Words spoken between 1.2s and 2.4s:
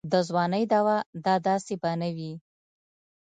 دا داسې به نه وي.